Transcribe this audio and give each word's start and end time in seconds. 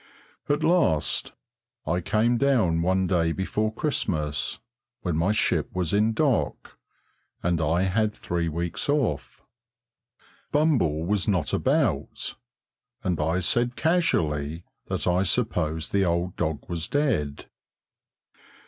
At 0.49 0.63
last 0.63 1.33
I 1.85 2.01
came 2.01 2.39
down 2.39 2.81
one 2.81 3.05
day 3.05 3.31
before 3.33 3.71
Christmas, 3.71 4.59
when 5.01 5.15
my 5.15 5.31
ship 5.31 5.69
was 5.75 5.93
in 5.93 6.13
dock 6.13 6.79
and 7.43 7.61
I 7.61 7.83
had 7.83 8.11
three 8.15 8.49
weeks 8.49 8.89
off. 8.89 9.43
Bumble 10.51 11.05
was 11.05 11.27
not 11.27 11.53
about, 11.53 12.33
and 13.03 13.19
I 13.19 13.41
said 13.41 13.75
casually 13.75 14.63
that 14.87 15.05
I 15.05 15.21
supposed 15.21 15.93
the 15.93 16.03
old 16.05 16.35
dog 16.35 16.67
was 16.67 16.87
dead. 16.87 17.45